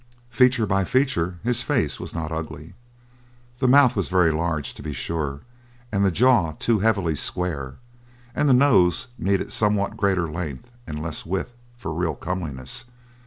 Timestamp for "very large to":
4.09-4.81